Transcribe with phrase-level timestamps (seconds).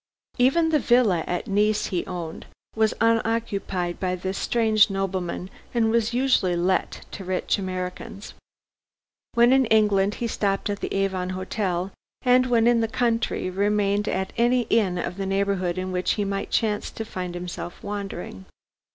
[0.39, 6.11] Even the villa at Nice he owned was unoccupied by this strange nobleman, and was
[6.11, 8.33] usually let to rich Americans.
[9.35, 11.91] When in England he stopped at the Avon Hotel
[12.23, 16.25] and when in the country remained at any inn of the neighborhood in which he
[16.25, 18.45] might chance to find himself wandering.